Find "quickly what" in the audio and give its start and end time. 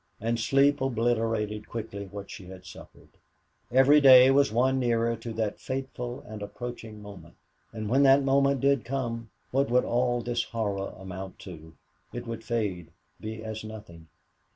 1.69-2.31